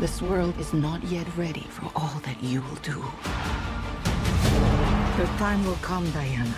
[0.00, 3.02] This world is not yet ready for all that you will do.
[5.18, 6.54] Your time will come, Diana.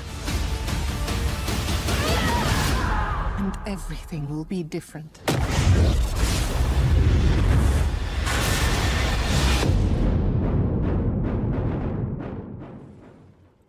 [3.38, 5.20] And everything will be different.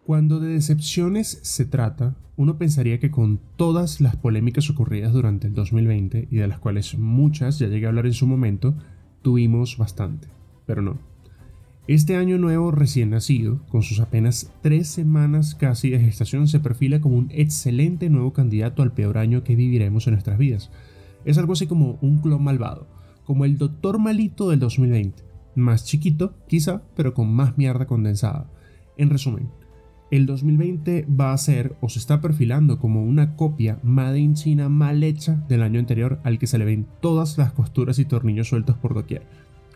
[0.05, 5.53] Cuando de decepciones se trata, uno pensaría que con todas las polémicas ocurridas durante el
[5.53, 8.75] 2020, y de las cuales muchas ya llegué a hablar en su momento,
[9.21, 10.27] tuvimos bastante.
[10.65, 11.11] Pero no.
[11.87, 17.01] Este año nuevo recién nacido, con sus apenas tres semanas casi de gestación, se perfila
[17.01, 20.69] como un excelente nuevo candidato al peor año que viviremos en nuestras vidas.
[21.25, 22.87] Es algo así como un clon malvado,
[23.25, 25.23] como el doctor malito del 2020.
[25.55, 28.49] Más chiquito, quizá, pero con más mierda condensada.
[28.95, 29.49] En resumen,
[30.11, 34.67] el 2020 va a ser o se está perfilando como una copia Made in China
[34.67, 38.49] mal hecha del año anterior al que se le ven todas las costuras y tornillos
[38.49, 39.23] sueltos por doquier,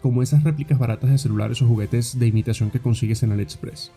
[0.02, 3.94] como esas réplicas baratas de celulares o juguetes de imitación que consigues en AliExpress.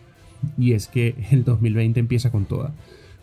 [0.56, 2.72] Y es que el 2020 empieza con toda,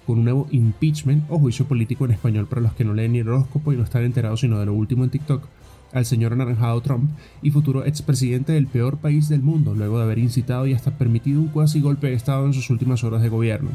[0.06, 3.20] con un nuevo impeachment o juicio político en español para los que no leen ni
[3.20, 5.48] el horóscopo y no están enterados sino de lo último en TikTok,
[5.96, 7.10] al señor anaranjado Trump
[7.42, 11.40] y futuro expresidente del peor país del mundo, luego de haber incitado y hasta permitido
[11.40, 13.72] un cuasi golpe de Estado en sus últimas horas de gobierno.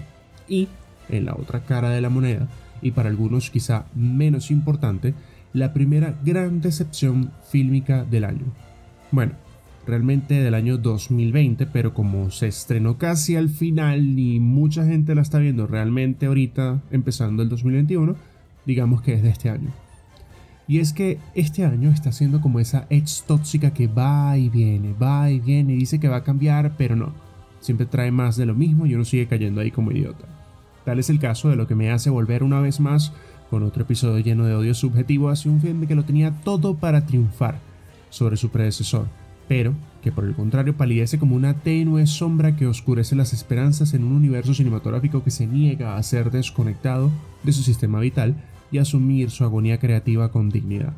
[0.47, 0.69] Y,
[1.09, 2.47] en la otra cara de la moneda,
[2.82, 5.14] y para algunos quizá menos importante,
[5.54, 8.44] la primera gran decepción fílmica del año.
[9.10, 9.32] Bueno,
[9.86, 15.22] realmente del año 2020, pero como se estrenó casi al final y mucha gente la
[15.22, 18.14] está viendo realmente ahorita, empezando el 2021,
[18.66, 19.72] digamos que es de este año.
[20.70, 24.92] Y es que este año está siendo como esa ex tóxica que va y viene,
[24.92, 27.12] va y viene y dice que va a cambiar, pero no.
[27.58, 30.26] Siempre trae más de lo mismo y uno sigue cayendo ahí como idiota.
[30.84, 33.12] Tal es el caso de lo que me hace volver una vez más
[33.50, 37.04] con otro episodio lleno de odio subjetivo hacia un film que lo tenía todo para
[37.04, 37.59] triunfar
[38.09, 39.09] sobre su predecesor,
[39.48, 44.04] pero que por el contrario palidece como una tenue sombra que oscurece las esperanzas en
[44.04, 47.10] un universo cinematográfico que se niega a ser desconectado
[47.42, 48.36] de su sistema vital
[48.70, 50.94] y asumir su agonía creativa con dignidad.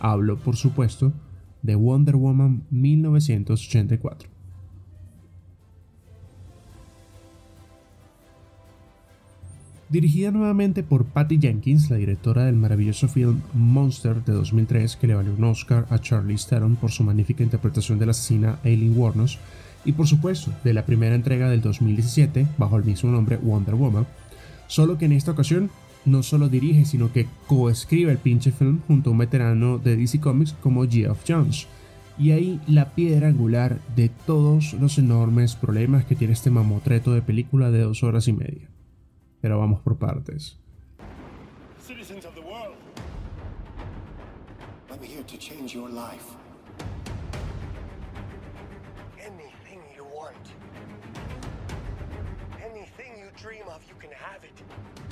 [0.00, 1.12] Hablo, por supuesto,
[1.62, 4.38] de Wonder Woman 1984.
[9.88, 15.14] Dirigida nuevamente por Patty Jenkins, la directora del maravilloso film Monster de 2003, que le
[15.14, 19.38] valió un Oscar a Charlie Theron por su magnífica interpretación de la asesina Aileen Wuornos,
[19.86, 24.06] y por supuesto de la primera entrega del 2017 bajo el mismo nombre Wonder Woman,
[24.66, 25.70] solo que en esta ocasión
[26.04, 30.20] no solo dirige, sino que coescribe el pinche film junto a un veterano de DC
[30.20, 31.66] Comics como Geoff Jones.
[32.18, 37.22] Y ahí la piedra angular de todos los enormes problemas que tiene este mamotreto de
[37.22, 38.68] película de dos horas y media.
[39.40, 40.58] Pero vamos por partes.
[41.86, 42.26] Citizens
[53.40, 55.07] dream of, you can have it.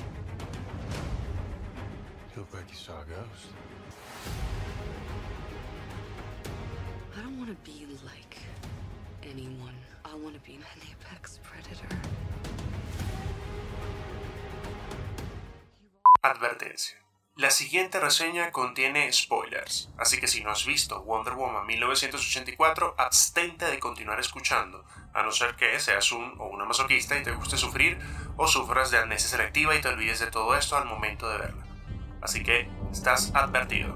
[2.37, 3.49] Looked like you saw a ghost.
[7.17, 8.37] I don't want to be like
[9.23, 9.73] anyone.
[10.05, 11.89] I want to be an apex predator.
[16.23, 16.99] Advertencia.
[17.37, 23.65] La siguiente reseña contiene spoilers, así que si no has visto Wonder Woman 1984, abstente
[23.65, 24.85] de continuar escuchando,
[25.15, 27.99] a no ser que seas un o una masoquista y te guste sufrir,
[28.37, 31.66] o sufras de amnesia selectiva y te olvides de todo esto al momento de verla.
[32.21, 33.95] Así que estás advertido.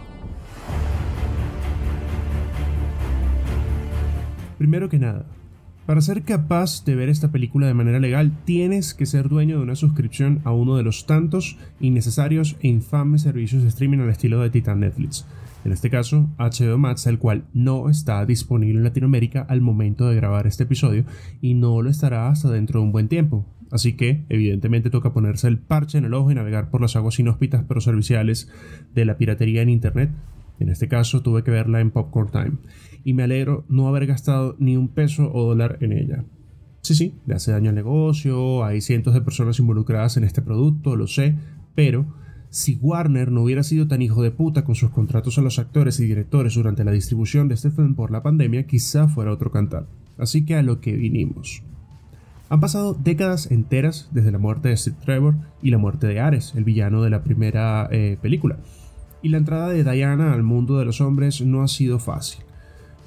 [4.58, 5.24] Primero que nada,
[5.86, 9.62] para ser capaz de ver esta película de manera legal, tienes que ser dueño de
[9.64, 14.40] una suscripción a uno de los tantos innecesarios e infames servicios de streaming al estilo
[14.40, 15.26] de Titan Netflix.
[15.64, 20.14] En este caso, HBO Max, el cual no está disponible en Latinoamérica al momento de
[20.14, 21.04] grabar este episodio
[21.40, 23.44] y no lo estará hasta dentro de un buen tiempo.
[23.70, 27.18] Así que, evidentemente, toca ponerse el parche en el ojo y navegar por las aguas
[27.18, 28.50] inhóspitas pero serviciales
[28.94, 30.10] de la piratería en Internet.
[30.58, 32.52] En este caso, tuve que verla en Popcorn Time
[33.04, 36.24] y me alegro no haber gastado ni un peso o dólar en ella.
[36.82, 40.96] Sí, sí, le hace daño al negocio, hay cientos de personas involucradas en este producto,
[40.96, 41.36] lo sé,
[41.74, 42.06] pero
[42.48, 46.00] si Warner no hubiera sido tan hijo de puta con sus contratos a los actores
[46.00, 49.86] y directores durante la distribución de este film por la pandemia, quizá fuera otro cantar.
[50.18, 51.62] Así que a lo que vinimos.
[52.50, 56.52] Han pasado décadas enteras desde la muerte de Steve Trevor y la muerte de Ares,
[56.54, 58.58] el villano de la primera eh, película.
[59.22, 62.44] Y la entrada de Diana al mundo de los hombres no ha sido fácil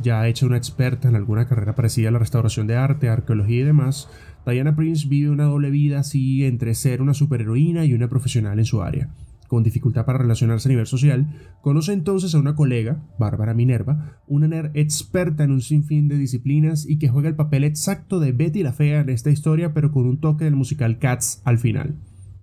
[0.04, 3.64] ya hecha una experta en alguna carrera parecida a la restauración de arte, arqueología y
[3.64, 4.10] demás,
[4.46, 8.66] Diana Prince vive una doble vida así entre ser una superheroína y una profesional en
[8.66, 9.10] su área.
[9.48, 11.28] Con dificultad para relacionarse a nivel social,
[11.62, 16.88] conoce entonces a una colega, Bárbara Minerva, una nerd experta en un sinfín de disciplinas
[16.88, 20.06] y que juega el papel exacto de Betty la Fea en esta historia, pero con
[20.06, 21.96] un toque del musical Cats al final.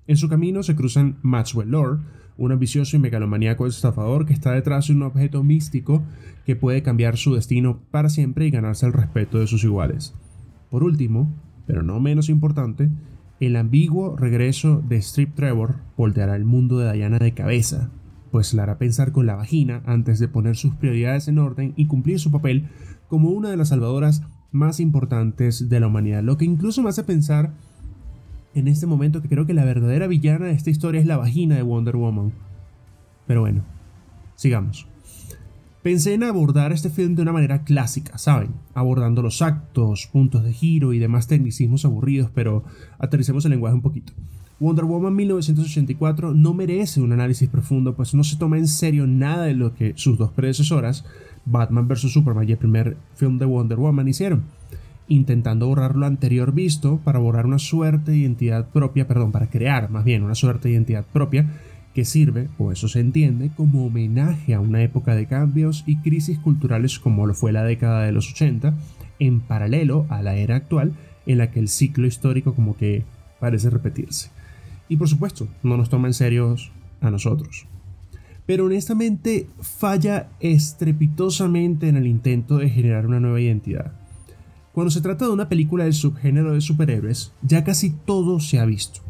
[0.07, 2.01] En su camino se cruzan Maxwell Lord,
[2.37, 6.03] un ambicioso y megalomaníaco estafador que está detrás de un objeto místico
[6.47, 10.15] que puede cambiar su destino para siempre y ganarse el respeto de sus iguales.
[10.71, 11.33] Por último,
[11.67, 12.91] pero no menos importante,
[13.41, 17.91] el ambiguo regreso de Strip Trevor volteará el mundo de Diana de cabeza,
[18.31, 21.87] pues la hará pensar con la vagina antes de poner sus prioridades en orden y
[21.87, 22.69] cumplir su papel
[23.09, 24.23] como una de las salvadoras
[24.53, 27.55] más importantes de la humanidad, lo que incluso me hace pensar
[28.55, 31.57] en este momento que creo que la verdadera villana de esta historia es la vagina
[31.57, 32.33] de Wonder Woman.
[33.27, 33.63] Pero bueno,
[34.35, 34.87] sigamos.
[35.83, 38.51] Pensé en abordar este film de una manera clásica, ¿saben?
[38.75, 42.65] Abordando los actos, puntos de giro y demás tecnicismos aburridos, pero
[42.99, 44.13] aterricemos el lenguaje un poquito.
[44.59, 49.45] Wonder Woman 1984 no merece un análisis profundo, pues no se toma en serio nada
[49.45, 51.07] de lo que sus dos predecesoras,
[51.47, 52.13] Batman vs.
[52.13, 54.43] Superman y el primer film de Wonder Woman, hicieron
[55.09, 59.91] intentando borrar lo anterior visto para borrar una suerte de identidad propia, perdón, para crear
[59.91, 61.51] más bien una suerte de identidad propia
[61.95, 66.39] que sirve, o eso se entiende, como homenaje a una época de cambios y crisis
[66.39, 68.75] culturales como lo fue la década de los 80,
[69.19, 70.93] en paralelo a la era actual
[71.27, 73.05] en la que el ciclo histórico como que
[73.39, 74.31] parece repetirse.
[74.89, 76.57] Y por supuesto, no nos toma en serio
[77.01, 77.67] a nosotros.
[78.47, 83.93] Pero honestamente falla estrepitosamente en el intento de generar una nueva identidad.
[84.73, 88.65] Cuando se trata de una película del subgénero de superhéroes, ya casi todo se ha
[88.65, 89.01] visto.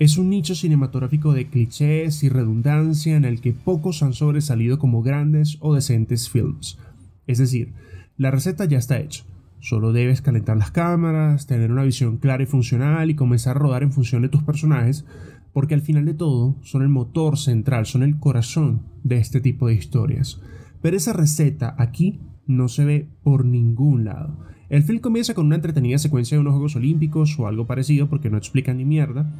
[0.00, 5.02] Es un nicho cinematográfico de clichés y redundancia en el que pocos han sobresalido como
[5.02, 6.78] grandes o decentes films.
[7.26, 7.74] Es decir,
[8.16, 9.24] la receta ya está hecha.
[9.58, 13.82] Solo debes calentar las cámaras, tener una visión clara y funcional y comenzar a rodar
[13.82, 15.04] en función de tus personajes,
[15.52, 19.68] porque al final de todo son el motor central, son el corazón de este tipo
[19.68, 20.40] de historias.
[20.80, 24.34] Pero esa receta aquí no se ve por ningún lado.
[24.70, 28.30] El film comienza con una entretenida secuencia de unos Juegos Olímpicos o algo parecido porque
[28.30, 29.30] no explican ni mierda.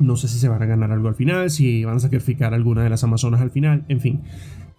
[0.00, 2.82] No sé si se van a ganar algo al final, si van a sacrificar alguna
[2.82, 4.20] de las Amazonas al final, en fin.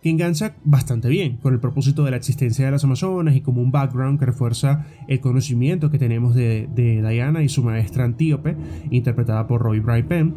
[0.02, 3.62] Que engancha bastante bien con el propósito de la existencia de las Amazonas y como
[3.62, 8.58] un background que refuerza el conocimiento que tenemos de, Diana y su maestra Antíope,
[8.90, 10.36] interpretada por Roy Bright Penn,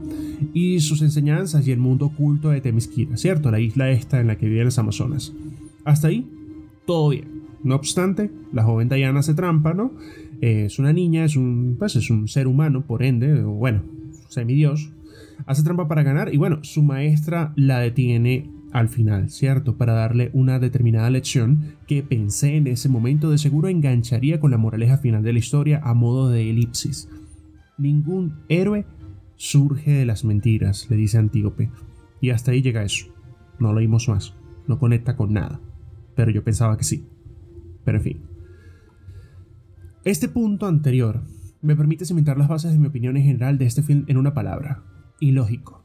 [0.52, 3.50] y sus enseñanzas y el mundo oculto de Temisquira, ¿cierto?
[3.50, 5.32] La isla esta en la que viven las Amazonas.
[5.84, 6.30] Hasta ahí,
[6.86, 7.42] todo bien.
[7.62, 9.92] No obstante, la joven Diana se trampa, ¿no?
[10.40, 13.82] es una niña, es un, pues es un ser humano, por ende, bueno,
[14.34, 14.92] semidios.
[15.46, 19.76] Hace trampa para ganar y bueno, su maestra la detiene al final, ¿cierto?
[19.76, 24.58] Para darle una determinada lección que pensé en ese momento de seguro engancharía con la
[24.58, 27.08] moraleja final de la historia a modo de elipsis.
[27.78, 28.84] Ningún héroe
[29.36, 31.70] surge de las mentiras, le dice Antíope.
[32.20, 33.06] Y hasta ahí llega eso.
[33.58, 34.34] No lo oímos más.
[34.66, 35.60] No conecta con nada.
[36.16, 37.06] Pero yo pensaba que sí.
[37.84, 38.22] Pero en fin.
[40.04, 41.22] Este punto anterior
[41.64, 44.34] me permite cimentar las bases de mi opinión en general de este film en una
[44.34, 44.82] palabra.
[45.18, 45.82] Ilógico.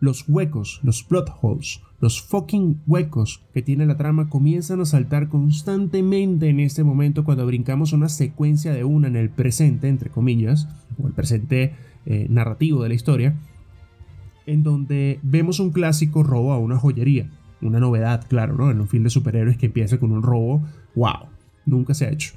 [0.00, 5.28] Los huecos, los plot holes, los fucking huecos que tiene la trama comienzan a saltar
[5.28, 10.66] constantemente en este momento cuando brincamos una secuencia de una en el presente, entre comillas,
[11.00, 11.74] o el presente
[12.06, 13.36] eh, narrativo de la historia,
[14.46, 17.30] en donde vemos un clásico robo a una joyería.
[17.60, 18.72] Una novedad, claro, ¿no?
[18.72, 20.66] En un film de superhéroes que empieza con un robo,
[20.96, 21.28] wow,
[21.64, 22.32] nunca se ha hecho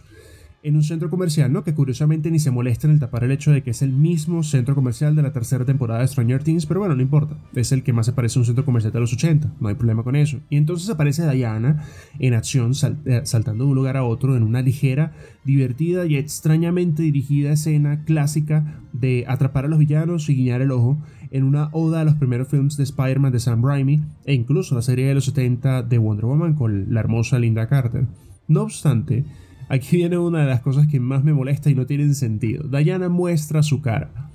[0.66, 1.64] en un centro comercial, ¿no?
[1.64, 4.42] Que curiosamente ni se molesta en el tapar el hecho de que es el mismo
[4.42, 7.38] centro comercial de la tercera temporada de Stranger Things, pero bueno, no importa.
[7.54, 9.76] Es el que más se parece a un centro comercial de los 80, no hay
[9.76, 10.40] problema con eso.
[10.50, 11.86] Y entonces aparece Diana
[12.18, 12.72] en acción,
[13.06, 18.04] eh, saltando de un lugar a otro en una ligera, divertida y extrañamente dirigida escena
[18.04, 20.98] clásica de atrapar a los villanos y guiñar el ojo
[21.30, 24.82] en una oda a los primeros films de Spider-Man de Sam Raimi e incluso la
[24.82, 28.08] serie de los 70 de Wonder Woman con la hermosa Linda Carter.
[28.48, 29.26] No obstante,
[29.68, 32.68] Aquí viene una de las cosas que más me molesta y no tienen sentido.
[32.68, 34.30] Diana muestra su cara.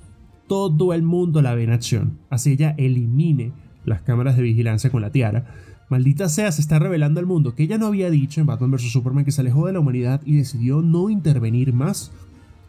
[0.47, 2.19] Todo el mundo la ve en acción.
[2.29, 3.53] Así ella elimine
[3.85, 5.45] las cámaras de vigilancia con la tiara.
[5.89, 8.91] Maldita sea, se está revelando al mundo que ella no había dicho en Batman vs.
[8.91, 12.11] Superman que se alejó de la humanidad y decidió no intervenir más.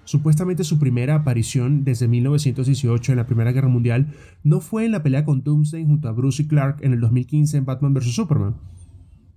[0.04, 4.08] Supuestamente su primera aparición desde 1918 en la Primera Guerra Mundial
[4.42, 7.56] no fue en la pelea con Doomsday junto a Bruce y Clark en el 2015
[7.56, 8.14] en Batman vs.
[8.14, 8.54] Superman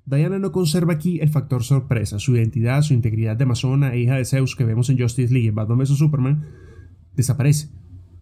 [0.05, 4.15] Diana no conserva aquí el factor sorpresa, su identidad, su integridad de amazona e hija
[4.15, 6.45] de Zeus que vemos en Justice League Batman vs Superman,
[7.15, 7.69] desaparece.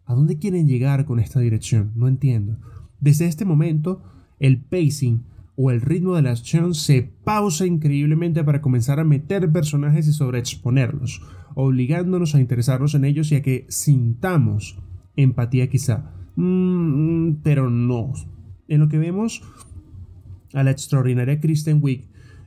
[0.06, 1.92] ¿A dónde quieren llegar con esta dirección?
[1.96, 2.58] No entiendo.
[3.00, 4.02] Desde este momento,
[4.40, 5.26] el pacing
[5.56, 10.14] o el ritmo de la acción se pausa increíblemente para comenzar a meter personajes y
[10.14, 11.22] sobreexponerlos,
[11.54, 14.80] obligándonos a interesarnos en ellos y a que sintamos
[15.16, 16.12] empatía quizá.
[16.36, 18.14] Mm, pero no.
[18.68, 19.44] En lo que vemos
[20.54, 22.06] a la extraordinaria Kristen Wiig,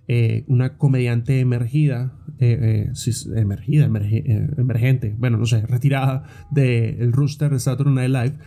[0.08, 7.58] eh, una comediante emergida, eh, eh, emergida, emergente, bueno, no sé, retirada del rooster de
[7.58, 8.38] Saturday Night Live,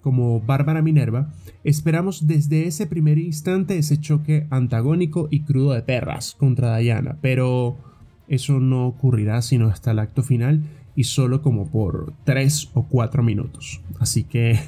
[0.00, 1.32] como Bárbara Minerva,
[1.64, 7.78] esperamos desde ese primer instante ese choque antagónico y crudo de perras contra Diana, pero
[8.26, 10.62] eso no ocurrirá sino hasta el acto final
[10.96, 13.80] y solo como por 3 o 4 minutos.
[13.98, 14.58] Así que,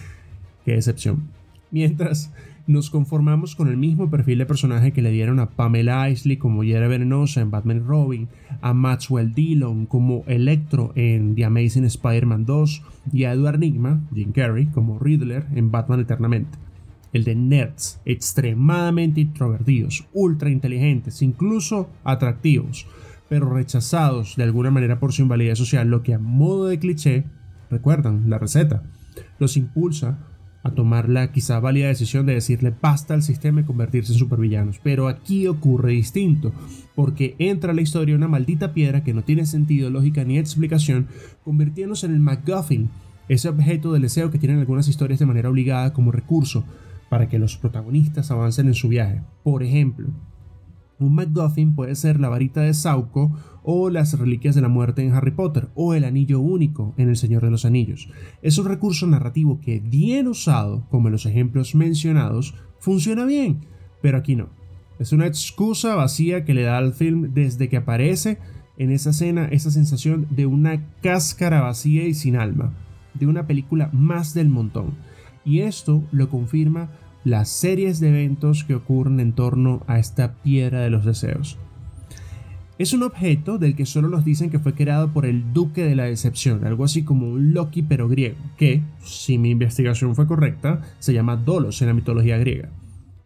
[0.64, 1.28] qué decepción.
[1.70, 2.32] Mientras,
[2.66, 6.64] nos conformamos con el mismo perfil de personaje que le dieron a Pamela Isley como
[6.64, 8.28] Yera Venenosa en Batman Robin,
[8.62, 14.32] a Maxwell Dillon como Electro en The Amazing Spider-Man 2 y a Edward Nigma, Jim
[14.32, 16.58] Carrey, como Riddler en Batman Eternamente.
[17.12, 22.86] El de nerds, extremadamente introvertidos, ultra inteligentes, incluso atractivos,
[23.28, 27.24] pero rechazados de alguna manera por su invalidez social, lo que a modo de cliché,
[27.70, 28.82] recuerdan la receta,
[29.38, 30.18] los impulsa
[30.64, 34.80] a tomar la quizá válida decisión de decirle basta al sistema y convertirse en supervillanos.
[34.82, 36.52] Pero aquí ocurre distinto,
[36.94, 41.06] porque entra a la historia una maldita piedra que no tiene sentido, lógica ni explicación,
[41.44, 42.88] convirtiéndose en el MacGuffin,
[43.28, 46.64] ese objeto del deseo que tienen algunas historias de manera obligada como recurso
[47.10, 49.20] para que los protagonistas avancen en su viaje.
[49.42, 50.08] Por ejemplo,
[51.04, 55.12] un MacGuffin puede ser la varita de Sauco o las reliquias de la muerte en
[55.12, 58.08] Harry Potter o el anillo único en El Señor de los Anillos.
[58.42, 63.66] Es un recurso narrativo que bien usado, como en los ejemplos mencionados, funciona bien,
[64.02, 64.48] pero aquí no.
[64.98, 68.38] Es una excusa vacía que le da al film desde que aparece
[68.76, 72.74] en esa escena esa sensación de una cáscara vacía y sin alma,
[73.14, 74.94] de una película más del montón.
[75.44, 76.90] Y esto lo confirma
[77.24, 81.58] las series de eventos que ocurren en torno a esta piedra de los deseos.
[82.76, 85.94] Es un objeto del que solo nos dicen que fue creado por el duque de
[85.94, 90.82] la decepción, algo así como un Loki pero griego, que, si mi investigación fue correcta,
[90.98, 92.70] se llama Dolos en la mitología griega.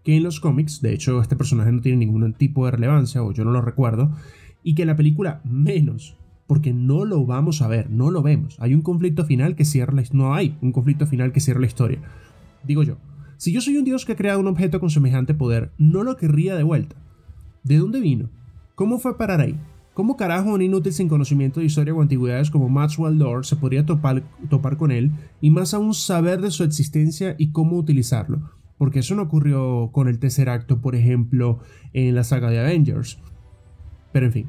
[0.04, 3.32] Que en los cómics, de hecho este personaje no tiene ningún tipo de relevancia, o
[3.32, 4.14] yo no lo recuerdo,
[4.62, 8.56] y que en la película menos, porque no lo vamos a ver, no lo vemos.
[8.60, 11.66] Hay un conflicto final que cierra la no hay un conflicto final que cierra la
[11.66, 12.00] historia.
[12.64, 12.98] Digo yo,
[13.38, 16.16] si yo soy un dios que ha creado un objeto con semejante poder, no lo
[16.16, 16.96] querría de vuelta.
[17.62, 18.28] ¿De dónde vino?
[18.74, 19.56] ¿Cómo fue parar ahí?
[19.94, 23.86] ¿Cómo carajo un inútil sin conocimiento de historia o antigüedades como Maxwell Lord se podría
[23.86, 24.24] topar,
[24.76, 28.50] con él y más aún saber de su existencia y cómo utilizarlo?
[28.76, 31.60] Porque eso no ocurrió con el tercer acto, por ejemplo,
[31.92, 33.20] en la saga de Avengers.
[34.12, 34.46] Pero en fin,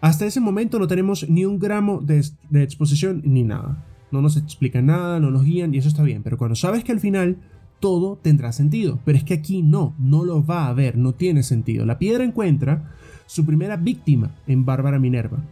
[0.00, 3.84] hasta ese momento no tenemos ni un gramo de, de exposición ni nada.
[4.10, 6.92] No nos explican nada, no nos guían y eso está bien, pero cuando sabes que
[6.92, 7.38] al final
[7.82, 9.00] todo tendrá sentido.
[9.04, 11.84] Pero es que aquí no, no lo va a haber, no tiene sentido.
[11.84, 12.94] La piedra encuentra
[13.26, 15.44] su primera víctima en Bárbara Minerva,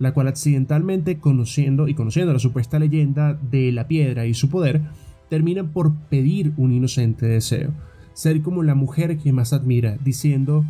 [0.00, 4.82] la cual accidentalmente conociendo y conociendo la supuesta leyenda de la piedra y su poder,
[5.30, 7.70] termina por pedir un inocente deseo,
[8.14, 10.64] ser como la mujer que más admira, diciendo,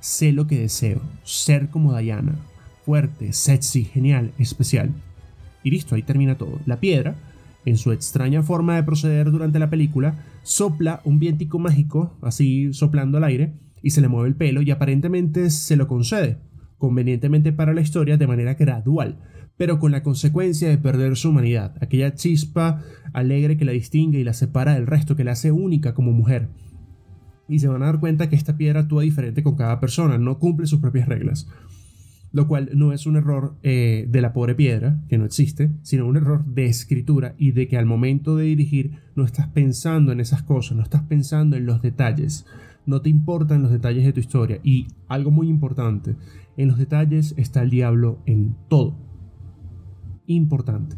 [0.00, 2.34] sé lo que deseo, ser como Diana,
[2.84, 4.90] fuerte, sexy, genial, especial.
[5.62, 6.58] Y listo, ahí termina todo.
[6.66, 7.14] La piedra,
[7.66, 13.18] en su extraña forma de proceder durante la película, sopla un vientico mágico, así soplando
[13.18, 16.38] al aire, y se le mueve el pelo y aparentemente se lo concede,
[16.78, 19.18] convenientemente para la historia de manera gradual,
[19.56, 22.82] pero con la consecuencia de perder su humanidad, aquella chispa
[23.12, 26.48] alegre que la distingue y la separa del resto, que la hace única como mujer.
[27.48, 30.38] Y se van a dar cuenta que esta piedra actúa diferente con cada persona, no
[30.38, 31.48] cumple sus propias reglas.
[32.32, 36.06] Lo cual no es un error eh, de la pobre piedra, que no existe, sino
[36.06, 40.20] un error de escritura y de que al momento de dirigir no estás pensando en
[40.20, 42.46] esas cosas, no estás pensando en los detalles,
[42.84, 44.60] no te importan los detalles de tu historia.
[44.62, 46.16] Y algo muy importante,
[46.56, 48.96] en los detalles está el diablo en todo
[50.26, 50.96] importante.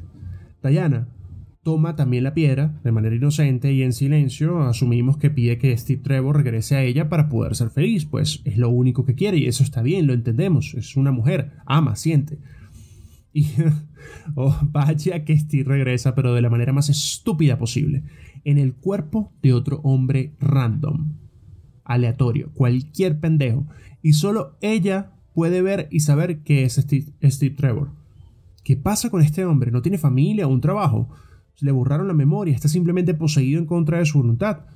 [0.62, 1.08] Diana
[1.68, 6.00] toma también la piedra de manera inocente y en silencio asumimos que pide que Steve
[6.02, 9.48] Trevor regrese a ella para poder ser feliz, pues es lo único que quiere y
[9.48, 12.38] eso está bien, lo entendemos, es una mujer, ama, siente.
[13.34, 13.48] Y
[14.34, 18.02] oh, vaya que Steve regresa, pero de la manera más estúpida posible,
[18.44, 21.18] en el cuerpo de otro hombre random,
[21.84, 23.66] aleatorio, cualquier pendejo,
[24.00, 27.90] y solo ella puede ver y saber que es Steve Trevor.
[28.64, 29.70] ¿Qué pasa con este hombre?
[29.70, 31.10] ¿No tiene familia o un trabajo?
[31.60, 34.66] Le borraron la memoria, está simplemente poseído en contra de su voluntad.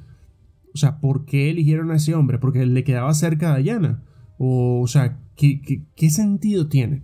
[0.74, 2.38] O sea, ¿por qué eligieron a ese hombre?
[2.38, 4.02] ¿Porque le quedaba cerca a Diana?
[4.38, 7.02] O, o sea, ¿qué, sentido tiene?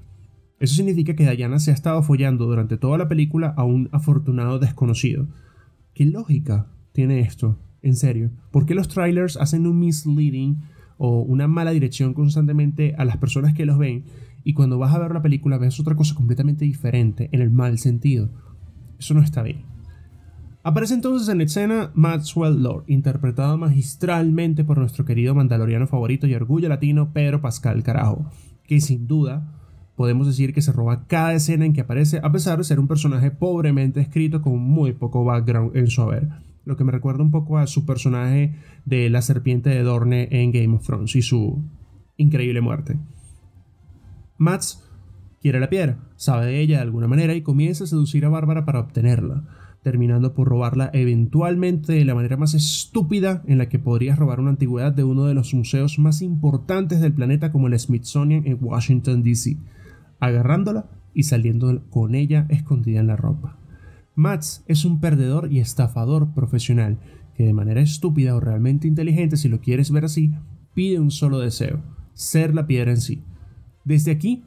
[0.58, 4.58] Eso significa que Diana se ha estado follando durante toda la película a un afortunado
[4.58, 5.28] desconocido.
[5.94, 7.58] ¿Qué lógica tiene esto?
[7.82, 8.30] En serio.
[8.50, 10.61] ¿Por qué los trailers hacen un misleading
[10.97, 14.04] o una mala dirección constantemente a las personas que los ven
[14.42, 17.78] y cuando vas a ver la película ves otra cosa completamente diferente en el mal
[17.78, 18.30] sentido.
[18.99, 19.67] Eso no está bien.
[20.68, 26.68] Aparece entonces en escena Maxwell Lord, interpretado magistralmente por nuestro querido mandaloriano favorito y orgullo
[26.68, 28.30] latino Pedro Pascal Carajo,
[28.64, 29.50] que sin duda
[29.96, 32.86] podemos decir que se roba cada escena en que aparece a pesar de ser un
[32.86, 36.28] personaje pobremente escrito con muy poco background en su haber,
[36.66, 40.52] lo que me recuerda un poco a su personaje de la serpiente de Dorne en
[40.52, 41.62] Game of Thrones y su
[42.19, 42.99] increíble muerte.
[44.36, 44.84] Mats
[45.40, 48.66] quiere la piedra, sabe de ella de alguna manera y comienza a seducir a Bárbara
[48.66, 49.45] para obtenerla,
[49.82, 54.50] terminando por robarla eventualmente de la manera más estúpida en la que podrías robar una
[54.50, 59.23] antigüedad de uno de los museos más importantes del planeta como el Smithsonian en Washington,
[59.23, 59.56] D.C.,
[60.21, 63.56] agarrándola y saliendo con ella escondida en la ropa.
[64.14, 66.99] Mats es un perdedor y estafador profesional
[67.36, 70.32] que de manera estúpida o realmente inteligente, si lo quieres ver así,
[70.75, 71.80] pide un solo deseo,
[72.14, 73.23] ser la piedra en sí
[73.88, 74.45] desde aquí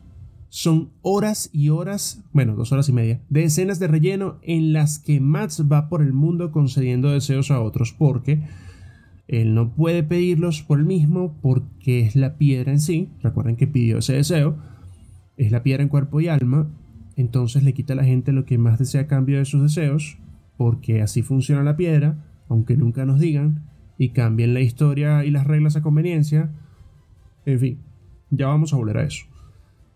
[0.54, 5.00] son horas y horas, bueno, dos horas y media, de escenas de relleno en las
[5.00, 8.44] que Max va por el mundo concediendo deseos a otros porque
[9.30, 13.66] él no puede pedirlos por él mismo porque es la piedra en sí, recuerden que
[13.66, 14.58] pidió ese deseo,
[15.38, 16.70] es la piedra en cuerpo y alma,
[17.16, 20.18] entonces le quita a la gente lo que más desea a cambio de sus deseos,
[20.58, 25.48] porque así funciona la piedra, aunque nunca nos digan, y cambien la historia y las
[25.48, 26.52] reglas a conveniencia,
[27.46, 27.78] en fin,
[28.32, 29.32] ya vamos a volver a eso.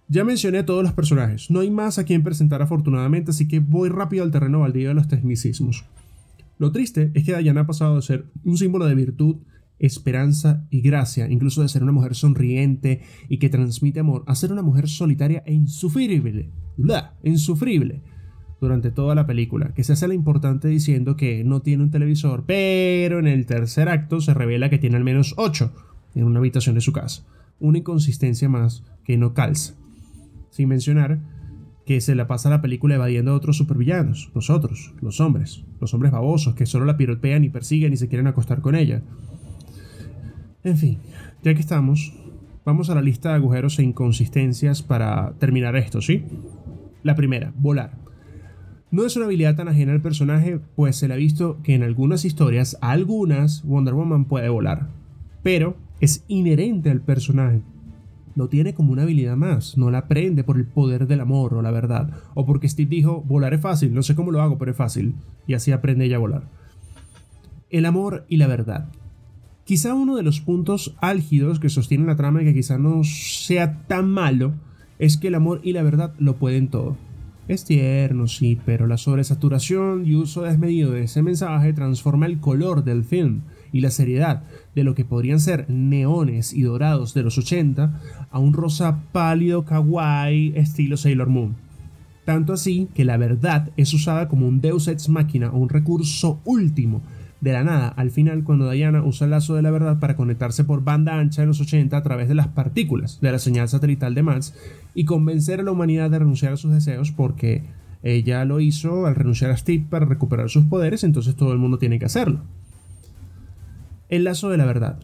[0.08, 3.90] Ya mencioné todos los personajes, no hay más a quien presentar afortunadamente, así que voy
[3.90, 5.86] rápido al terreno baldío de los tecnicismos.
[6.60, 9.38] Lo triste es que Diana ha pasado de ser un símbolo de virtud,
[9.80, 14.52] esperanza y gracia, incluso de ser una mujer sonriente y que transmite amor, a ser
[14.52, 16.52] una mujer solitaria e insufrible,
[17.24, 18.02] insufrible,
[18.62, 22.44] durante toda la película, que se hace la importante diciendo que no tiene un televisor,
[22.46, 25.74] pero en el tercer acto se revela que tiene al menos 8
[26.14, 27.26] en una habitación de su casa.
[27.60, 29.74] Una inconsistencia más que no calza
[30.56, 31.20] sin mencionar
[31.86, 36.14] que se la pasa la película evadiendo a otros supervillanos, nosotros, los hombres, los hombres
[36.14, 39.02] babosos que solo la piropean y persiguen y se quieren acostar con ella.
[40.64, 41.00] En fin,
[41.44, 42.14] ya que estamos,
[42.64, 46.24] vamos a la lista de agujeros e inconsistencias para terminar esto, ¿sí?
[47.04, 47.98] La primera, volar.
[48.92, 51.84] No es una habilidad tan ajena al personaje, pues se le ha visto que en
[51.84, 54.88] algunas historias, algunas, Wonder Woman puede volar,
[55.44, 57.62] pero es inherente al personaje
[58.36, 61.62] lo tiene como una habilidad más, no la aprende por el poder del amor o
[61.62, 64.72] la verdad, o porque Steve dijo, volar es fácil, no sé cómo lo hago, pero
[64.72, 65.16] es fácil,
[65.48, 66.44] y así aprende ella a volar.
[67.70, 68.90] El amor y la verdad.
[69.64, 73.88] Quizá uno de los puntos álgidos que sostienen la trama y que quizá no sea
[73.88, 74.54] tan malo
[75.00, 76.98] es que el amor y la verdad lo pueden todo.
[77.48, 82.84] Es tierno, sí, pero la sobresaturación y uso desmedido de ese mensaje transforma el color
[82.84, 83.42] del film
[83.76, 88.00] y la seriedad de lo que podrían ser neones y dorados de los 80
[88.32, 91.58] a un rosa pálido kawaii estilo Sailor Moon.
[92.24, 96.40] Tanto así que la verdad es usada como un deus ex machina o un recurso
[96.46, 97.02] último
[97.42, 100.64] de la nada al final cuando Diana usa el lazo de la verdad para conectarse
[100.64, 104.16] por banda ancha en los 80 a través de las partículas de la señal satelital
[104.16, 104.54] de Max
[104.94, 107.66] y convencer a la humanidad de renunciar a sus deseos porque
[108.04, 111.78] ella lo hizo al renunciar a Steve para recuperar sus poderes, entonces todo el mundo
[111.78, 112.40] tiene que hacerlo.
[114.16, 115.00] El lazo de la verdad.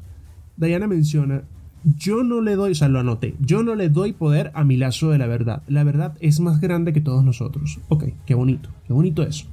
[0.58, 1.44] Diana menciona
[1.84, 4.78] yo no le doy, o sea, lo anoté, yo no le doy poder a mi
[4.78, 5.64] lazo de la verdad.
[5.68, 7.80] La verdad es más grande que todos nosotros.
[7.90, 9.48] Ok, qué bonito, qué bonito eso.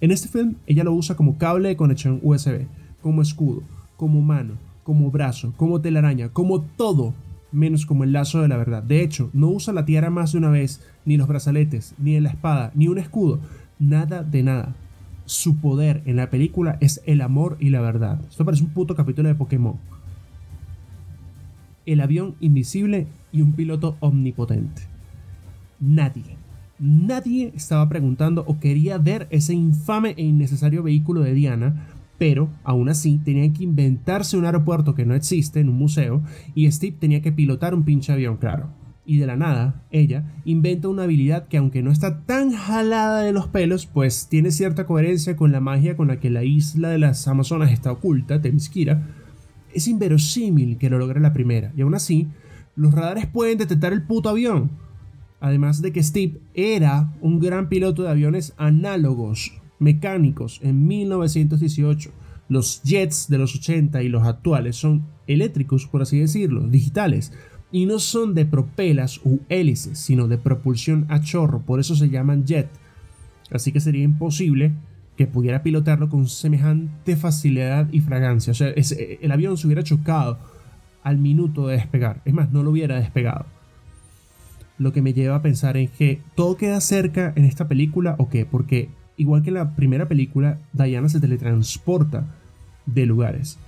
[0.00, 2.66] En este film, ella lo usa como cable de conexión USB,
[3.00, 3.62] como escudo,
[3.96, 7.14] como mano, como brazo, como telaraña, como todo,
[7.52, 8.82] menos como el lazo de la verdad.
[8.82, 12.30] De hecho, no usa la tiara más de una vez, ni los brazaletes, ni la
[12.30, 13.40] espada, ni un escudo,
[13.78, 14.76] nada de nada.
[15.32, 18.20] Su poder en la película es el amor y la verdad.
[18.28, 19.78] Esto parece un puto capítulo de Pokémon
[21.86, 24.82] el avión invisible y un piloto omnipotente.
[25.80, 26.36] Nadie,
[26.78, 31.86] nadie estaba preguntando o quería ver ese infame e innecesario vehículo de Diana,
[32.18, 36.22] pero aún así tenían que inventarse un aeropuerto que no existe en un museo
[36.54, 38.81] y Steve tenía que pilotar un pinche avión, claro.
[39.04, 43.32] Y de la nada, ella inventa una habilidad que aunque no está tan jalada de
[43.32, 46.98] los pelos, pues tiene cierta coherencia con la magia con la que la isla de
[46.98, 49.02] las Amazonas está oculta, Themyscira,
[49.74, 52.28] es inverosímil que lo logre la primera, y aún así,
[52.76, 54.70] los radares pueden detectar el puto avión.
[55.40, 62.10] Además de que Steve era un gran piloto de aviones análogos, mecánicos, en 1918.
[62.48, 67.32] Los jets de los 80 y los actuales son eléctricos, por así decirlo, digitales,
[67.72, 72.10] y no son de propelas u hélices, sino de propulsión a chorro, por eso se
[72.10, 72.68] llaman jet.
[73.50, 74.72] Así que sería imposible
[75.16, 78.52] que pudiera pilotarlo con semejante facilidad y fragancia.
[78.52, 80.38] O sea, el avión se hubiera chocado
[81.02, 82.20] al minuto de despegar.
[82.24, 83.46] Es más, no lo hubiera despegado.
[84.78, 88.28] Lo que me lleva a pensar en que todo queda cerca en esta película o
[88.28, 92.26] qué, porque igual que en la primera película, Diana se teletransporta
[92.86, 93.58] de lugares.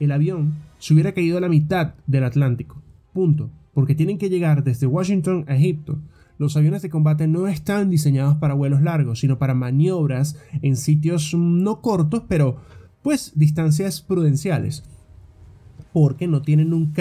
[0.00, 2.82] El avión se hubiera caído a la mitad del Atlántico.
[3.12, 3.50] Punto.
[3.72, 5.98] Porque tienen que llegar desde Washington a Egipto
[6.40, 11.34] los aviones de combate no están diseñados para vuelos largos, sino para maniobras en sitios
[11.34, 12.56] no cortos, pero
[13.02, 14.82] pues distancias prudenciales.
[15.92, 16.94] Porque no tienen un,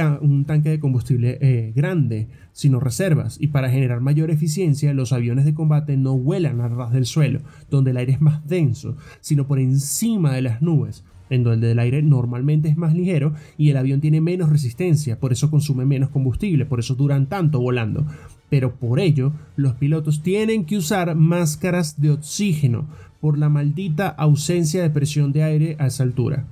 [0.45, 3.37] tanque de combustible eh, grande, sino reservas.
[3.39, 7.39] Y para generar mayor eficiencia, los aviones de combate no vuelan a ras del suelo,
[7.69, 11.79] donde el aire es más denso, sino por encima de las nubes en donde el
[11.79, 16.09] aire normalmente es más ligero y el avión tiene menos resistencia, por eso consume menos
[16.09, 18.05] combustible, por eso duran tanto volando
[18.49, 22.87] pero por ello los pilotos tienen que usar máscaras de oxígeno
[23.21, 26.45] por la maldita ausencia de presión de aire a esa altura.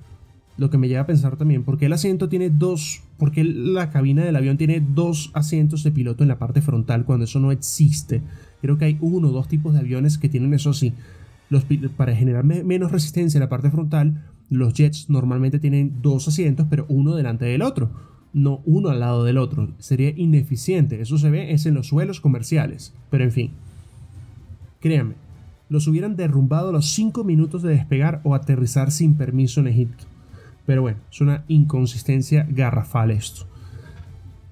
[0.58, 3.44] Lo que me lleva a pensar también por qué el asiento tiene dos, por qué
[3.44, 7.40] la cabina del avión tiene dos asientos de piloto en la parte frontal cuando eso
[7.40, 8.22] no existe.
[8.62, 10.94] Creo que hay uno o dos tipos de aviones que tienen eso así.
[11.50, 16.68] Los, para generar menos resistencia en la parte frontal, los jets normalmente tienen dos asientos,
[16.70, 17.92] pero uno delante del otro
[18.34, 19.70] no uno al lado del otro.
[19.80, 21.02] Sería ineficiente.
[21.02, 22.94] Eso se ve es en los suelos comerciales.
[23.10, 23.52] Pero en fin.
[24.80, 25.16] Créanme,
[25.70, 30.06] los hubieran derrumbado a los 5 minutos de despegar o aterrizar sin permiso en Egipto.
[30.66, 33.48] Pero bueno, es una inconsistencia garrafal esto.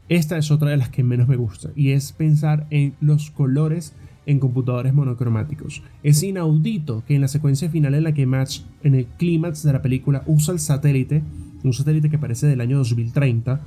[0.10, 3.94] Esta es otra de las que menos me gusta y es pensar en los colores
[4.26, 5.84] en computadores monocromáticos.
[6.04, 9.74] Es inaudito que en la secuencia final en la que Match en el clímax de
[9.74, 11.22] la película usa el satélite
[11.68, 13.62] un satélite que parece del año 2030,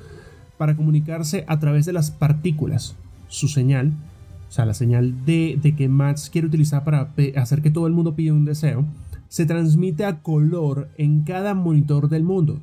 [0.56, 2.96] para comunicarse a través de las partículas.
[3.28, 3.92] Su señal,
[4.48, 8.14] o sea, la señal de, que Max quiere utilizar para hacer que todo el mundo
[8.14, 8.84] pida un deseo,
[9.28, 12.60] se transmite a color en cada monitor del mundo,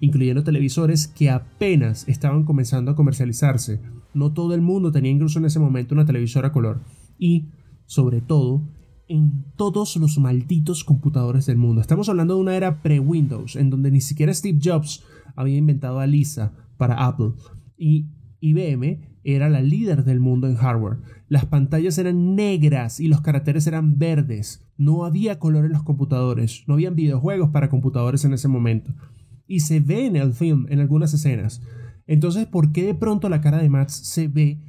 [0.00, 3.80] incluyendo televisores que apenas estaban comenzando a comercializarse.
[4.14, 6.80] No todo el mundo tenía incluso en ese momento una televisora a color.
[7.18, 7.50] Y,
[7.86, 8.62] sobre todo,
[9.08, 11.80] en todos los malditos computadores del mundo.
[11.80, 15.02] Estamos hablando de una era pre-Windows, en donde ni siquiera Steve Jobs
[15.34, 17.32] había inventado a Lisa para Apple.
[17.76, 20.98] Y IBM era la líder del mundo en hardware.
[21.28, 24.66] Las pantallas eran negras y los caracteres eran verdes.
[24.76, 26.64] No había color en los computadores.
[26.66, 28.94] No habían videojuegos para computadores en ese momento.
[29.46, 31.62] Y se ve en el film, en algunas escenas.
[32.06, 34.60] Entonces, ¿por qué de pronto la cara de Max se ve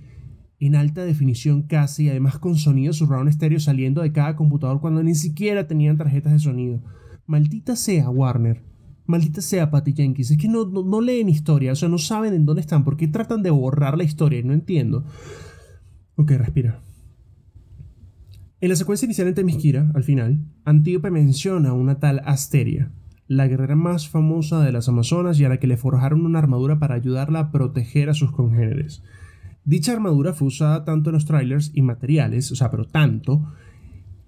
[0.59, 5.15] en alta definición casi, además con sonido surround estéreo saliendo de cada computador cuando ni
[5.15, 6.81] siquiera tenían tarjetas de sonido.
[7.25, 8.63] Maldita sea Warner.
[9.05, 10.31] Maldita sea Patty Jenkins.
[10.31, 12.83] Es que no, no, leen historia, o sea, no saben en dónde están.
[12.83, 14.41] ¿Por qué tratan de borrar la historia?
[14.43, 15.05] No entiendo.
[16.15, 16.81] Ok, respira.
[18.61, 22.91] En la secuencia inicial en Temisquira, al final, Antíope menciona a una tal Asteria,
[23.25, 26.77] la guerrera más famosa de las Amazonas y a la que le forjaron una armadura
[26.77, 29.01] para ayudarla a proteger a sus congéneres.
[29.69, 33.53] Dicha armadura fue usada tanto en los trailers y materiales, o sea, pero tanto,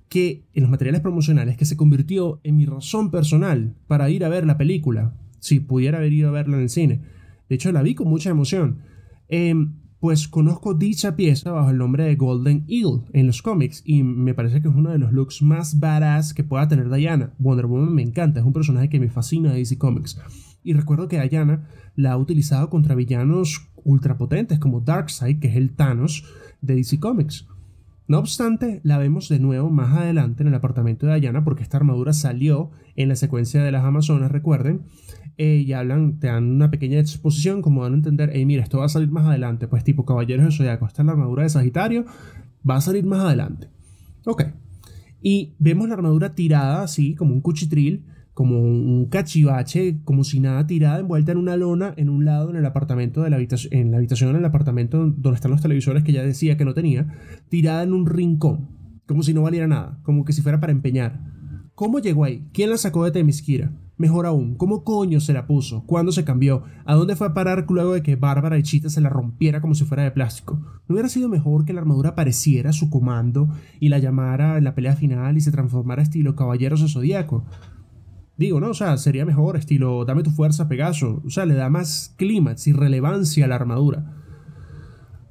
[0.08, 4.30] que en los materiales promocionales que se convirtió en mi razón personal para ir a
[4.30, 7.02] ver la película, si pudiera haber ido a verla en el cine.
[7.50, 8.82] De hecho, la vi con mucha emoción.
[9.30, 14.04] Em, pues conozco dicha pieza bajo el nombre de Golden Eagle en los cómics y
[14.04, 17.34] me parece que es uno de los looks más badass que pueda tener Diana.
[17.40, 20.20] Wonder Woman me encanta, es un personaje que me fascina de DC Comics.
[20.64, 25.72] Y recuerdo que Diana la ha utilizado contra villanos ultrapotentes como Darkseid, que es el
[25.72, 26.24] Thanos
[26.62, 27.48] de DC Comics.
[28.08, 31.78] No obstante, la vemos de nuevo más adelante en el apartamento de Diana porque esta
[31.78, 34.82] armadura salió en la secuencia de las Amazonas, recuerden,
[35.38, 38.80] eh, y hablan, te dan una pequeña exposición como dan a entender, hey, mira, esto
[38.80, 41.50] va a salir más adelante, pues tipo Caballeros de Zodiaco, esta es la armadura de
[41.50, 42.06] Sagitario,
[42.70, 43.70] va a salir más adelante.
[44.26, 44.44] Ok.
[45.22, 50.66] Y vemos la armadura tirada así, como un cuchitril, como un cachivache, como si nada
[50.68, 53.92] tirada, envuelta en una lona en un lado en el apartamento de la habitación, en
[53.92, 57.08] la habitación en el apartamento donde están los televisores que ya decía que no tenía,
[57.50, 58.70] tirada en un rincón,
[59.06, 61.20] como si no valiera nada, como que si fuera para empeñar.
[61.76, 62.48] ¿Cómo llegó ahí?
[62.54, 63.74] ¿Quién la sacó de Temisquira?
[64.02, 65.86] Mejor aún, ¿cómo coño se la puso?
[65.86, 66.64] ¿Cuándo se cambió?
[66.86, 69.76] ¿A dónde fue a parar luego de que Bárbara y Chita se la rompiera como
[69.76, 70.56] si fuera de plástico?
[70.88, 74.74] ¿No hubiera sido mejor que la armadura pareciera su comando y la llamara en la
[74.74, 77.46] pelea final y se transformara estilo Caballeros de Zodíaco?
[78.42, 78.70] Digo, ¿no?
[78.70, 81.22] O sea, sería mejor, estilo, dame tu fuerza, Pegaso.
[81.24, 84.16] O sea, le da más clímax y relevancia a la armadura.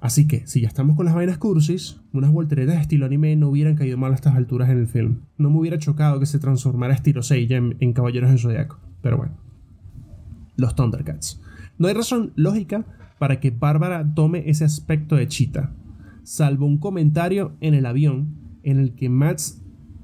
[0.00, 3.48] Así que, si ya estamos con las vainas cursis, unas volteretas de estilo anime no
[3.48, 5.22] hubieran caído mal a estas alturas en el film.
[5.38, 8.78] No me hubiera chocado que se transformara estilo Seiya en, Caballeros del Zodiaco.
[9.02, 9.32] Pero bueno.
[10.54, 11.42] Los Thundercats.
[11.78, 12.84] No hay razón lógica
[13.18, 15.72] para que Bárbara tome ese aspecto de Cheetah,
[16.22, 19.60] salvo un comentario en el avión en el que Max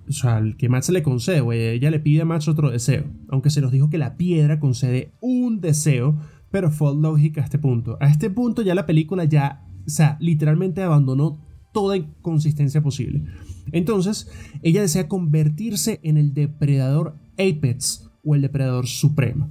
[0.09, 3.05] o sea, el que Max le concede, güey, ella le pide a Max otro deseo.
[3.29, 6.17] Aunque se nos dijo que la piedra concede un deseo,
[6.51, 7.97] pero fue lógica a este punto.
[8.01, 13.25] A este punto ya la película ya, o sea, literalmente abandonó toda consistencia posible.
[13.73, 14.31] Entonces,
[14.63, 19.51] ella desea convertirse en el depredador Apex o el depredador supremo.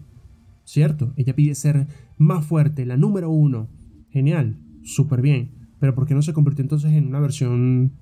[0.64, 1.14] ¿Cierto?
[1.16, 1.88] Ella pide ser
[2.18, 3.70] más fuerte, la número uno.
[4.10, 5.70] Genial, súper bien.
[5.80, 8.00] Pero ¿por qué no se convirtió entonces en una versión,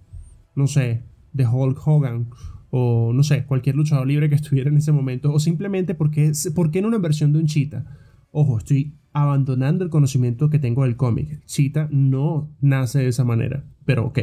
[0.56, 2.30] no sé, de Hulk Hogan
[2.76, 6.80] o no sé, cualquier luchador libre que estuviera en ese momento, o simplemente porque, porque
[6.80, 7.86] en una versión de un Cheetah.
[8.32, 11.46] Ojo, estoy abandonando el conocimiento que tengo del cómic.
[11.46, 14.20] Cheetah no nace de esa manera, pero ok.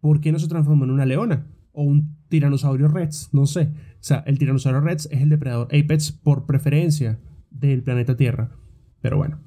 [0.00, 1.46] ¿Por qué no se transforma en una leona?
[1.72, 3.72] O un tiranosaurio Rex, no sé.
[3.94, 7.18] O sea, el tiranosaurio Rex es el depredador Apex por preferencia
[7.50, 8.50] del planeta Tierra.
[9.00, 9.38] Pero bueno,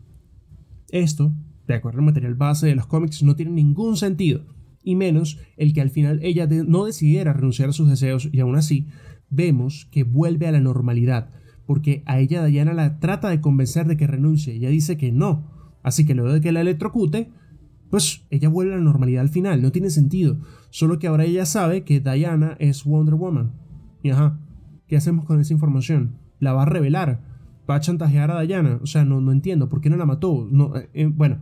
[0.90, 1.34] esto,
[1.68, 4.57] de acuerdo al material base de los cómics, no tiene ningún sentido
[4.88, 8.56] y menos el que al final ella no decidiera renunciar a sus deseos y aún
[8.56, 8.88] así
[9.30, 11.30] vemos que vuelve a la normalidad,
[11.66, 15.52] porque a ella Diana la trata de convencer de que renuncie, ella dice que no,
[15.84, 17.30] así que luego de que la electrocute,
[17.90, 20.38] pues ella vuelve a la normalidad al final, no tiene sentido,
[20.70, 23.52] solo que ahora ella sabe que Diana es Wonder Woman.
[24.04, 24.40] Y ajá,
[24.88, 26.16] ¿qué hacemos con esa información?
[26.40, 27.20] ¿La va a revelar?
[27.70, 28.80] ¿Va a chantajear a Diana?
[28.82, 30.48] O sea, no, no entiendo, ¿por qué no la mató?
[30.50, 31.40] No, eh, eh, bueno,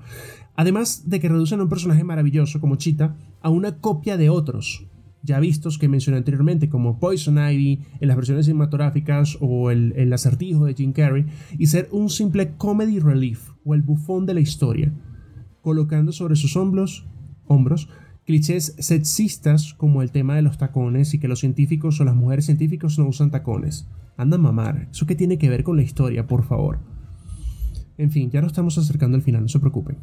[0.56, 4.86] Además de que reducen a un personaje maravilloso como Cheetah a una copia de otros,
[5.22, 10.66] ya vistos que mencioné anteriormente, como Poison Ivy en las versiones cinematográficas o el, acertijo
[10.66, 11.26] de Jim Carrey,
[11.58, 14.94] y ser un simple comedy relief o el bufón de la historia,
[15.62, 17.08] colocando sobre sus hombros,
[17.48, 17.90] hombros
[18.26, 22.46] clichés sexistas como el tema de los tacones y que los científicos o las mujeres
[22.46, 23.88] científicos no usan tacones.
[24.18, 26.80] Anda a mamar, ¿eso qué tiene que ver con la historia, por favor?
[27.98, 29.98] En fin, ya nos estamos acercando al final, no se preocupen.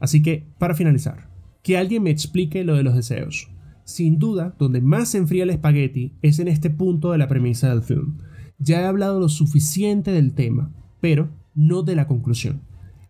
[0.00, 1.28] Así que, para finalizar,
[1.62, 3.50] que alguien me explique lo de los deseos.
[3.84, 7.68] Sin duda, donde más se enfría el espagueti es en este punto de la premisa
[7.68, 8.18] del film.
[8.58, 12.62] Ya he hablado lo suficiente del tema, pero no de la conclusión.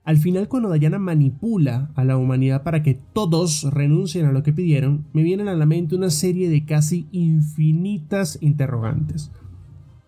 [0.04, 4.54] Al final, cuando Diana manipula a la humanidad para que todos renuncien a lo que
[4.54, 9.30] pidieron, me vienen a la mente una serie de casi infinitas interrogantes.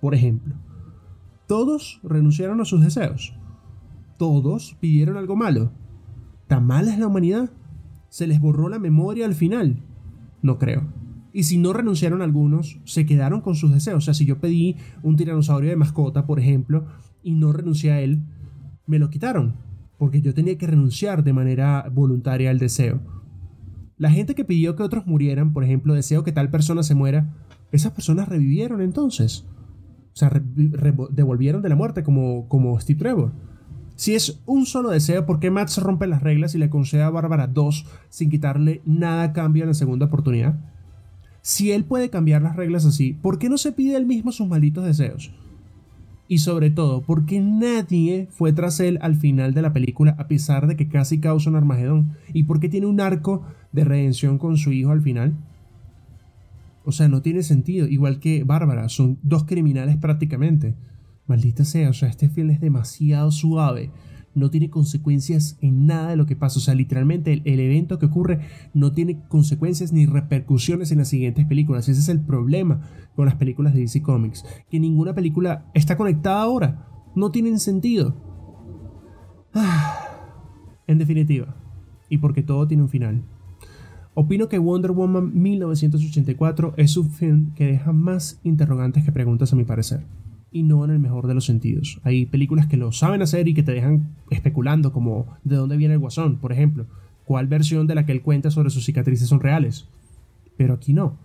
[0.01, 0.55] Por ejemplo,
[1.47, 3.35] ¿todos renunciaron a sus deseos?
[4.17, 5.73] ¿Todos pidieron algo malo?
[6.51, 7.49] ¿Tan mala es la humanidad?
[8.09, 9.85] ¿Se les borró la memoria al final?
[10.43, 10.83] No creo.
[11.33, 13.99] Y si no renunciaron algunos, se quedaron con sus deseos.
[13.99, 16.87] O sea, si yo pedí un tiranosaurio de mascota, por ejemplo,
[17.23, 18.25] y no renuncié a él,
[18.85, 19.59] me lo quitaron.
[19.97, 23.01] Porque yo tenía que renunciar de manera voluntaria al deseo.
[23.97, 27.33] La gente que pidió que otros murieran, por ejemplo, deseo que tal persona se muera,
[27.71, 29.47] esas personas revivieron entonces.
[30.13, 33.50] O sea, devolvieron de la muerte como, como Steve Trevor.
[34.01, 37.11] Si es un solo deseo, ¿por qué Max rompe las reglas y le concede a
[37.11, 40.59] Bárbara dos sin quitarle nada a cambio en la segunda oportunidad?
[41.43, 44.49] Si él puede cambiar las reglas así, ¿por qué no se pide él mismo sus
[44.49, 45.33] malditos deseos?
[46.29, 50.29] Y sobre todo, ¿por qué nadie fue tras él al final de la película a
[50.29, 52.17] pesar de que casi causa un Armagedón?
[52.33, 55.35] ¿Y por qué tiene un arco de redención con su hijo al final?
[56.87, 57.87] O sea, no tiene sentido.
[57.87, 60.75] Igual que Bárbara, son dos criminales prácticamente.
[61.31, 63.93] Maldita sea, o sea, este film es demasiado suave.
[64.35, 66.59] No tiene consecuencias en nada de lo que pasa.
[66.59, 68.41] O sea, literalmente el, evento que ocurre
[68.75, 71.89] no tiene consecuencias ni repercusiones en las siguientes películas.
[71.89, 72.81] Ese es el problema
[73.15, 74.45] con las películas de DC Comics.
[74.69, 76.89] Que ninguna película está conectada ahora.
[77.15, 78.17] no tienen sentido.
[80.87, 81.55] En definitiva,
[82.09, 83.23] y porque todo tiene un final.
[84.15, 89.57] Opino que Wonder Woman 1984 es un film que deja más interrogantes que preguntas a
[89.57, 90.05] mi parecer,
[90.53, 92.01] y no en el mejor de los sentidos.
[92.03, 95.95] Hay películas que lo saben hacer y que te dejan especulando como de dónde viene
[95.95, 96.87] el guasón, por ejemplo,
[97.25, 99.87] cuál versión de la que él cuenta sobre sus cicatrices son reales.
[100.57, 101.19] Pero aquí no.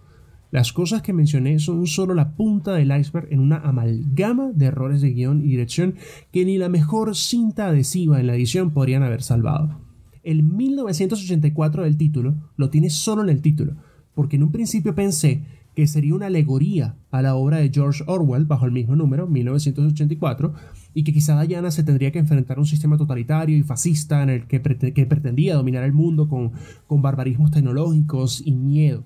[0.52, 5.02] Las cosas que mencioné son solo la punta del iceberg en una amalgama de errores
[5.02, 5.96] de guion y dirección
[6.32, 9.82] que ni la mejor cinta adhesiva en la edición podrían haber salvado.
[10.24, 13.76] El 1984 del título lo tiene solo en el título,
[14.14, 15.44] porque en un principio pensé
[15.76, 20.54] que sería una alegoría a la obra de George Orwell bajo el mismo número, 1984,
[20.94, 24.30] y que quizá Diana se tendría que enfrentar a un sistema totalitario y fascista en
[24.30, 26.54] el que, que pretendía dominar el mundo con,
[26.88, 29.04] con barbarismos tecnológicos y miedo.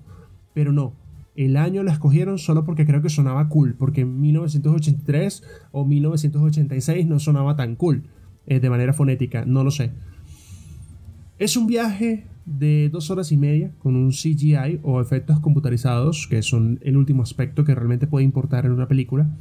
[0.54, 0.94] Pero no,
[1.34, 7.06] el año la escogieron solo porque creo que sonaba cool, porque en 1983 o 1986
[7.06, 8.04] no sonaba tan cool
[8.46, 9.92] eh, de manera fonética, no lo sé.
[11.40, 16.42] Es un viaje de dos horas y media con un CGI o efectos computarizados, que
[16.42, 19.34] son el último aspecto que realmente puede importar en una película,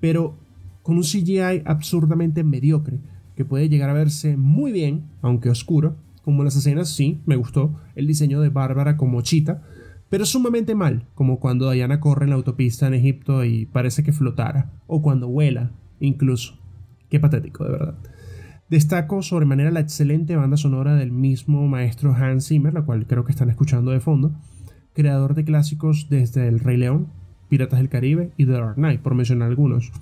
[0.00, 0.38] pero
[0.82, 3.00] con un CGI absurdamente mediocre,
[3.36, 7.78] que puede llegar a verse muy bien, aunque oscuro, como las escenas sí, me gustó,
[7.96, 9.62] el diseño de Bárbara como Chita,
[10.08, 14.12] pero sumamente mal, como cuando Diana corre en la autopista en Egipto y parece que
[14.12, 16.58] flotara, o cuando vuela, incluso.
[17.10, 17.98] Qué patético, de verdad.
[18.72, 23.32] Destaco sobremanera la excelente banda sonora del mismo maestro Hans Zimmer, la cual creo que
[23.32, 24.32] están escuchando de fondo,
[24.94, 27.08] creador de clásicos desde El Rey León,
[27.50, 29.92] Piratas del Caribe y The Dark Knight, por mencionar algunos.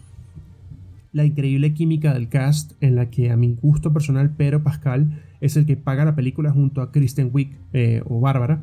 [1.13, 5.57] La increíble química del cast, en la que a mi gusto personal Pedro Pascal es
[5.57, 8.63] el que paga la película junto a Kristen Wiig eh, o Bárbara,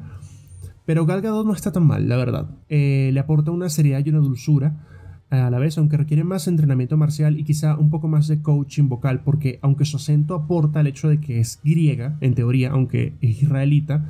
[0.86, 2.50] pero Gal Gadot no está tan mal, la verdad.
[2.70, 4.88] Eh, le aporta una seriedad y una dulzura
[5.30, 8.88] a la vez, aunque requiere más entrenamiento marcial y quizá un poco más de coaching
[8.88, 13.14] vocal, porque aunque su acento aporta el hecho de que es griega, en teoría, aunque
[13.22, 14.06] es israelita,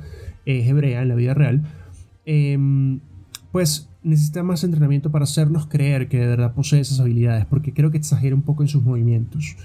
[0.46, 1.62] es hebrea en la vida real,
[2.24, 3.00] em,
[3.50, 7.90] pues necesita más entrenamiento para hacernos creer que de verdad posee esas habilidades, porque creo
[7.90, 9.56] que exagera un poco en sus movimientos.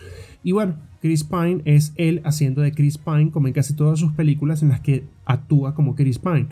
[0.44, 4.12] Y bueno, Chris Pine es él haciendo de Chris Pine como en casi todas sus
[4.14, 6.48] películas en las que actúa como Chris Pine.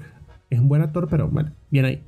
[0.50, 2.02] Es un buen actor, pero bueno, bien ahí.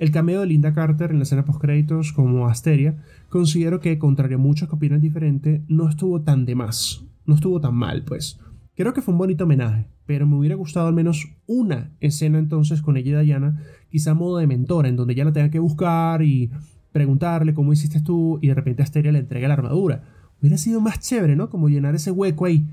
[0.00, 4.40] El cameo de Linda Carter en la escena post-créditos como Asteria, considero que, contrario a
[4.40, 7.04] muchos que opinan diferente, no estuvo tan de más.
[7.26, 8.40] No estuvo tan mal, pues.
[8.74, 12.80] Creo que fue un bonito homenaje, pero me hubiera gustado al menos una escena entonces
[12.80, 13.60] con ella y Diana,
[13.90, 16.50] quizá a modo de mentora, en donde ella la tenga que buscar y
[16.92, 20.04] preguntarle cómo hiciste tú y de repente Asteria le entrega la armadura.
[20.40, 21.50] Hubiera sido más chévere, ¿no?
[21.50, 22.66] Como llenar ese hueco ahí.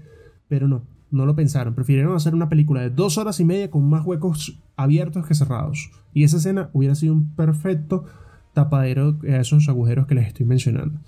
[0.48, 1.74] Pero no, no lo pensaron.
[1.74, 5.92] Prefirieron hacer una película de dos horas y media con más huecos abiertos que cerrados.
[6.14, 8.06] Y esa escena hubiera sido un perfecto
[8.54, 11.00] tapadero a esos agujeros que les estoy mencionando.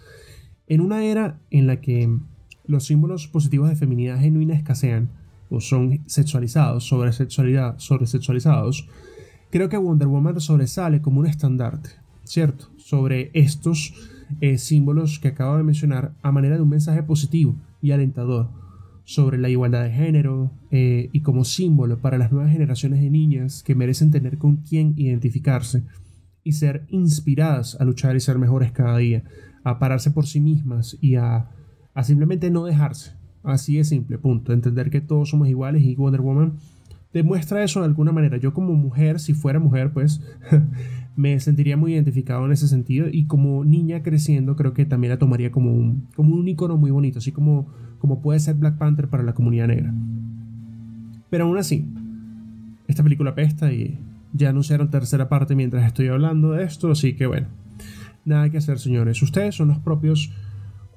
[0.68, 2.16] En una era en la que
[2.66, 5.10] los símbolos positivos de feminidad genuina escasean
[5.50, 8.88] o son sexualizados, sobre sexualidad, sobre sexualizados,
[9.50, 11.90] creo que Wonder Woman sobresale como un estandarte,
[12.24, 12.70] ¿cierto?
[12.78, 13.96] Sobre estos
[14.42, 18.50] eh, símbolos que acabo de mencionar a manera de un mensaje positivo y alentador
[19.10, 23.64] sobre la igualdad de género eh, y como símbolo para las nuevas generaciones de niñas
[23.64, 25.82] que merecen tener con quién identificarse
[26.44, 29.24] y ser inspiradas a luchar y ser mejores cada día,
[29.64, 31.50] a pararse por sí mismas y a,
[31.96, 33.14] a simplemente no dejarse.
[33.42, 34.54] Así es simple, punto.
[34.54, 36.60] Entender que todos somos iguales y Wonder Woman
[37.12, 38.38] demuestra eso de alguna manera.
[38.38, 40.22] Yo como mujer, si fuera mujer, pues
[41.20, 45.20] me sentiría muy identificado en ese sentido y como niña creciendo creo que también la
[45.20, 49.10] tomaría como un, como un icono muy bonito, así como como puede ser Black Panther
[49.10, 49.94] para la comunidad negra.
[51.30, 51.86] Pero aún así,
[52.88, 54.00] esta película pesta y
[54.32, 57.48] ya anunciaron tercera parte mientras estoy hablando de esto, así que bueno,
[58.24, 60.32] nada que hacer señores, ustedes son los propios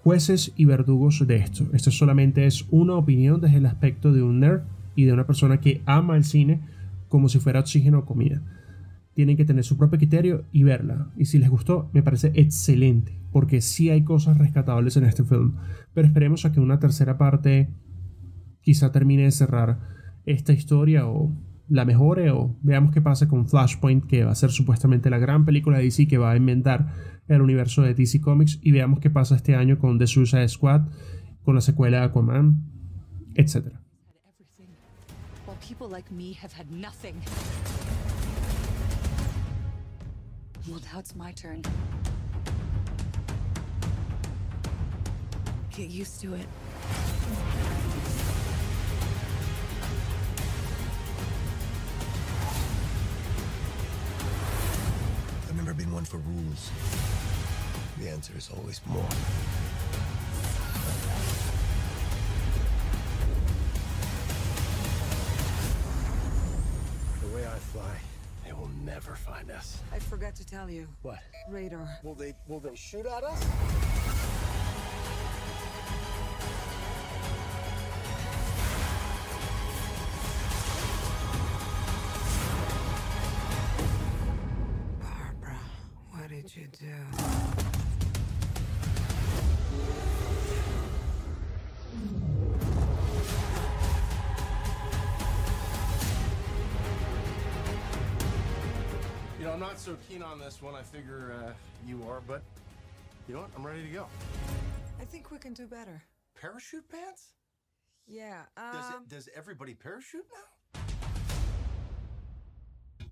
[0.05, 1.67] jueces y verdugos de esto.
[1.73, 4.61] Esto solamente es una opinión desde el aspecto de un nerd
[4.95, 6.61] y de una persona que ama el cine
[7.09, 8.41] como si fuera oxígeno o comida.
[9.15, 11.11] Tienen que tener su propio criterio y verla.
[11.17, 15.57] Y si les gustó, me parece excelente porque sí hay cosas rescatables en este film,
[15.95, 17.75] pero esperemos a que una tercera parte
[18.61, 19.81] quizá termine de cerrar
[20.27, 21.35] esta historia o
[21.69, 25.47] la mejore o veamos qué pasa con Flashpoint, que va a ser supuestamente la gran
[25.47, 26.93] película de DC que va a inventar
[27.27, 30.83] el universo de DC Comics y veamos qué pasa este año con The Suicide Squad,
[31.43, 32.63] con la secuela de Aquaman,
[33.35, 33.73] etc.
[45.77, 46.47] Get used to it.
[55.49, 56.71] I've never been one for rules.
[57.99, 59.09] The answer is always more.
[68.93, 69.81] Never find us.
[69.93, 70.87] I forgot to tell you.
[71.03, 71.19] What?
[71.49, 71.89] Radar.
[72.03, 73.43] Will they will they shoot at us?
[85.01, 85.59] Barbara,
[86.11, 87.22] what did you do?
[99.53, 100.75] Know, I'm not so keen on this one.
[100.75, 101.53] I figure uh,
[101.87, 102.43] you are, but
[103.29, 103.51] you know what?
[103.57, 104.07] I'm ready to go.
[105.01, 106.03] I think we can do better.
[106.41, 107.35] Parachute pants?
[108.07, 110.49] Yeah, Does um, it, does everybody parachute now?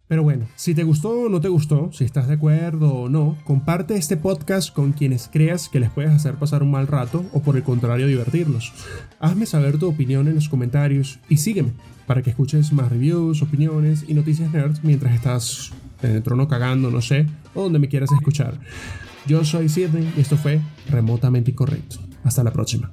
[0.09, 3.39] Pero bueno, si te gustó o no te gustó, si estás de acuerdo o no,
[3.45, 7.41] comparte este podcast con quienes creas que les puedes hacer pasar un mal rato o
[7.41, 8.73] por el contrario divertirlos.
[9.21, 11.75] Hazme saber tu opinión en los comentarios y sígueme
[12.09, 15.73] para que escuches más reviews, opiniones y noticias nerds mientras estás
[16.03, 18.59] en el trono cagando, no sé, o donde me quieras escuchar.
[19.27, 21.99] Yo soy Sidney y esto fue Remotamente Incorrecto.
[22.25, 22.93] Hasta la próxima.